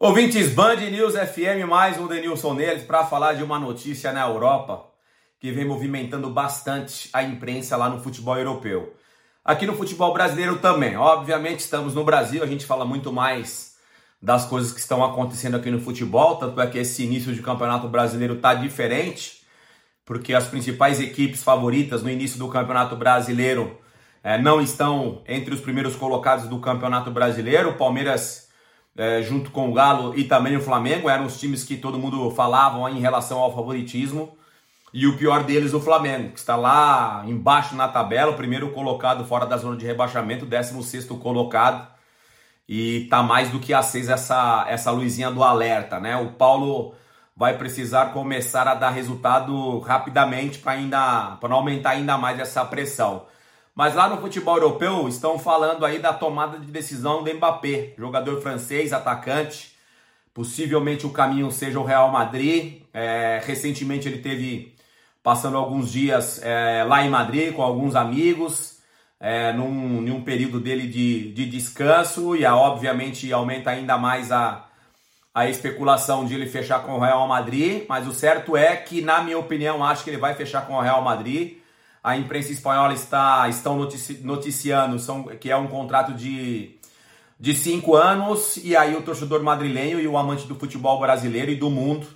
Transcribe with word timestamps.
Ouvintes 0.00 0.54
Band 0.54 0.76
News 0.76 1.14
FM, 1.14 1.66
mais 1.68 1.98
um 1.98 2.06
Denilson 2.06 2.54
neles 2.54 2.84
para 2.84 3.04
falar 3.04 3.32
de 3.32 3.42
uma 3.42 3.58
notícia 3.58 4.12
na 4.12 4.28
Europa 4.28 4.86
que 5.40 5.50
vem 5.50 5.64
movimentando 5.64 6.30
bastante 6.30 7.10
a 7.12 7.20
imprensa 7.24 7.76
lá 7.76 7.88
no 7.88 8.00
futebol 8.00 8.38
europeu. 8.38 8.94
Aqui 9.44 9.66
no 9.66 9.74
futebol 9.74 10.12
brasileiro 10.12 10.60
também. 10.60 10.96
Obviamente 10.96 11.58
estamos 11.58 11.96
no 11.96 12.04
Brasil, 12.04 12.44
a 12.44 12.46
gente 12.46 12.64
fala 12.64 12.84
muito 12.84 13.12
mais 13.12 13.74
das 14.22 14.46
coisas 14.46 14.70
que 14.70 14.78
estão 14.78 15.04
acontecendo 15.04 15.56
aqui 15.56 15.68
no 15.68 15.80
futebol, 15.80 16.36
tanto 16.36 16.60
é 16.60 16.68
que 16.68 16.78
esse 16.78 17.02
início 17.02 17.34
de 17.34 17.42
campeonato 17.42 17.88
brasileiro 17.88 18.34
está 18.34 18.54
diferente, 18.54 19.42
porque 20.04 20.32
as 20.32 20.46
principais 20.46 21.00
equipes 21.00 21.42
favoritas 21.42 22.04
no 22.04 22.10
início 22.10 22.38
do 22.38 22.46
campeonato 22.46 22.94
brasileiro 22.94 23.76
é, 24.22 24.40
não 24.40 24.60
estão 24.60 25.24
entre 25.26 25.52
os 25.52 25.60
primeiros 25.60 25.96
colocados 25.96 26.46
do 26.46 26.60
campeonato 26.60 27.10
brasileiro. 27.10 27.70
O 27.70 27.74
Palmeiras, 27.74 28.47
é, 28.96 29.22
junto 29.22 29.50
com 29.50 29.70
o 29.70 29.72
Galo 29.72 30.18
e 30.18 30.24
também 30.24 30.56
o 30.56 30.60
Flamengo, 30.60 31.08
eram 31.08 31.26
os 31.26 31.38
times 31.38 31.64
que 31.64 31.76
todo 31.76 31.98
mundo 31.98 32.30
falava 32.32 32.90
em 32.90 33.00
relação 33.00 33.38
ao 33.38 33.54
favoritismo. 33.54 34.36
E 34.92 35.06
o 35.06 35.16
pior 35.16 35.44
deles, 35.44 35.74
o 35.74 35.80
Flamengo, 35.80 36.32
que 36.32 36.38
está 36.38 36.56
lá 36.56 37.22
embaixo 37.26 37.76
na 37.76 37.88
tabela, 37.88 38.32
o 38.32 38.36
primeiro 38.36 38.70
colocado 38.70 39.24
fora 39.24 39.46
da 39.46 39.56
zona 39.56 39.76
de 39.76 39.84
rebaixamento, 39.86 40.44
o 40.44 40.48
16 40.48 41.06
colocado 41.06 41.86
e 42.68 43.06
tá 43.08 43.22
mais 43.22 43.50
do 43.50 43.58
que 43.58 43.72
acesa 43.72 44.12
essa, 44.14 44.66
essa 44.68 44.90
luzinha 44.90 45.30
do 45.30 45.42
alerta, 45.42 45.98
né? 45.98 46.16
O 46.16 46.32
Paulo 46.32 46.94
vai 47.34 47.56
precisar 47.56 48.06
começar 48.12 48.68
a 48.68 48.74
dar 48.74 48.90
resultado 48.90 49.78
rapidamente 49.78 50.58
para 50.58 50.72
ainda 50.72 51.36
para 51.40 51.54
aumentar 51.54 51.90
ainda 51.90 52.18
mais 52.18 52.38
essa 52.38 52.64
pressão. 52.64 53.26
Mas 53.78 53.94
lá 53.94 54.08
no 54.08 54.20
futebol 54.20 54.56
europeu 54.56 55.06
estão 55.06 55.38
falando 55.38 55.86
aí 55.86 56.00
da 56.00 56.12
tomada 56.12 56.58
de 56.58 56.66
decisão 56.66 57.22
do 57.22 57.32
Mbappé, 57.32 57.94
jogador 57.96 58.42
francês, 58.42 58.92
atacante. 58.92 59.72
Possivelmente 60.34 61.06
o 61.06 61.10
caminho 61.10 61.48
seja 61.52 61.78
o 61.78 61.84
Real 61.84 62.10
Madrid. 62.10 62.82
É, 62.92 63.40
recentemente 63.44 64.08
ele 64.08 64.18
teve 64.18 64.74
passando 65.22 65.56
alguns 65.56 65.92
dias 65.92 66.42
é, 66.42 66.82
lá 66.88 67.04
em 67.04 67.08
Madrid 67.08 67.54
com 67.54 67.62
alguns 67.62 67.94
amigos 67.94 68.80
é, 69.20 69.52
num, 69.52 70.00
num 70.00 70.24
período 70.24 70.58
dele 70.58 70.88
de, 70.88 71.32
de 71.32 71.46
descanso 71.46 72.34
e 72.34 72.44
a, 72.44 72.56
obviamente 72.56 73.32
aumenta 73.32 73.70
ainda 73.70 73.96
mais 73.96 74.32
a, 74.32 74.66
a 75.32 75.48
especulação 75.48 76.24
de 76.24 76.34
ele 76.34 76.46
fechar 76.46 76.82
com 76.82 76.94
o 76.94 76.98
Real 76.98 77.28
Madrid, 77.28 77.84
mas 77.88 78.08
o 78.08 78.12
certo 78.12 78.56
é 78.56 78.74
que, 78.74 79.00
na 79.02 79.22
minha 79.22 79.38
opinião, 79.38 79.84
acho 79.84 80.02
que 80.02 80.10
ele 80.10 80.16
vai 80.16 80.34
fechar 80.34 80.66
com 80.66 80.72
o 80.72 80.80
Real 80.80 81.00
Madrid. 81.00 81.58
A 82.02 82.16
imprensa 82.16 82.52
espanhola 82.52 82.92
está 82.94 83.48
estão 83.48 83.76
notici, 83.76 84.20
noticiando 84.22 84.98
são, 84.98 85.24
que 85.24 85.50
é 85.50 85.56
um 85.56 85.66
contrato 85.66 86.14
de, 86.14 86.78
de 87.38 87.54
cinco 87.54 87.94
anos, 87.94 88.56
e 88.58 88.76
aí 88.76 88.96
o 88.96 89.02
torcedor 89.02 89.42
madrilenho 89.42 90.00
e 90.00 90.06
o 90.06 90.16
amante 90.16 90.46
do 90.46 90.54
futebol 90.54 90.98
brasileiro 90.98 91.50
e 91.50 91.56
do 91.56 91.70
mundo, 91.70 92.06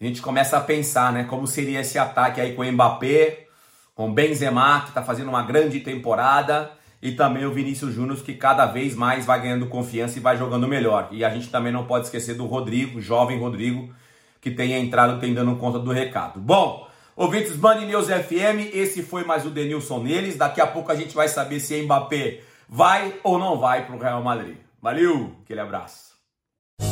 a 0.00 0.04
gente 0.04 0.20
começa 0.20 0.58
a 0.58 0.60
pensar, 0.60 1.12
né, 1.12 1.24
como 1.24 1.46
seria 1.46 1.80
esse 1.80 1.98
ataque 1.98 2.40
aí 2.40 2.54
com 2.54 2.62
o 2.62 2.72
Mbappé, 2.72 3.46
com 3.94 4.12
Benzema, 4.12 4.80
que 4.80 4.88
está 4.88 5.02
fazendo 5.02 5.28
uma 5.28 5.42
grande 5.42 5.80
temporada, 5.80 6.72
e 7.00 7.12
também 7.12 7.44
o 7.44 7.52
Vinícius 7.52 7.94
Júnior, 7.94 8.16
que 8.18 8.34
cada 8.34 8.66
vez 8.66 8.94
mais 8.94 9.24
vai 9.24 9.40
ganhando 9.40 9.66
confiança 9.66 10.18
e 10.18 10.22
vai 10.22 10.36
jogando 10.36 10.66
melhor. 10.66 11.08
E 11.12 11.24
a 11.24 11.30
gente 11.30 11.48
também 11.48 11.72
não 11.72 11.84
pode 11.86 12.06
esquecer 12.06 12.34
do 12.34 12.46
Rodrigo, 12.46 13.00
jovem 13.00 13.38
Rodrigo, 13.38 13.94
que 14.40 14.50
tem 14.50 14.72
entrado, 14.72 15.20
tem 15.20 15.32
dando 15.32 15.54
conta 15.56 15.78
do 15.78 15.92
recado. 15.92 16.40
Bom, 16.40 16.88
ouvintes 17.16 17.56
Band 17.56 17.80
News 17.80 18.06
FM, 18.06 18.70
esse 18.72 19.02
foi 19.02 19.24
mais 19.24 19.46
o 19.46 19.50
Denilson 19.50 20.02
neles. 20.02 20.36
Daqui 20.36 20.60
a 20.60 20.66
pouco 20.66 20.90
a 20.90 20.96
gente 20.96 21.14
vai 21.14 21.28
saber 21.28 21.60
se 21.60 21.80
Mbappé 21.82 22.40
vai 22.68 23.14
ou 23.22 23.38
não 23.38 23.58
vai 23.58 23.86
para 23.86 23.94
o 23.94 23.98
Real 23.98 24.22
Madrid. 24.22 24.56
Valeu, 24.82 25.32
aquele 25.44 25.60
abraço. 25.60 26.04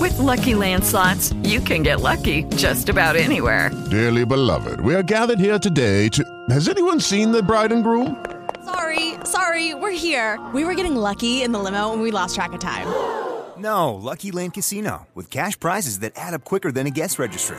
With 0.00 0.18
lucky 0.18 0.54
landslots, 0.54 1.34
you 1.44 1.60
can 1.60 1.82
get 1.82 2.00
lucky 2.00 2.44
just 2.56 2.88
about 2.88 3.16
anywhere. 3.16 3.70
Dearly 3.90 4.24
beloved, 4.24 4.80
we 4.80 4.94
are 4.94 5.02
gathered 5.02 5.40
here 5.40 5.58
today 5.58 6.08
to. 6.10 6.22
Has 6.50 6.68
anyone 6.68 7.00
seen 7.00 7.32
the 7.32 7.42
bride 7.42 7.72
and 7.72 7.82
groom? 7.82 8.16
Sorry, 8.64 9.14
sorry, 9.24 9.74
we're 9.74 9.90
here. 9.90 10.38
We 10.54 10.64
were 10.64 10.74
getting 10.74 10.94
lucky 10.94 11.42
in 11.42 11.52
the 11.52 11.58
limo 11.58 11.92
and 11.92 12.00
we 12.00 12.10
lost 12.12 12.36
track 12.36 12.52
of 12.52 12.60
time. 12.60 12.86
No, 13.58 13.94
Lucky 13.94 14.30
Land 14.32 14.54
Casino, 14.54 15.06
with 15.14 15.30
cash 15.30 15.58
prizes 15.58 15.98
that 16.00 16.12
add 16.16 16.32
up 16.34 16.44
quicker 16.44 16.72
than 16.72 16.86
a 16.86 16.90
guest 16.90 17.18
registry. 17.18 17.58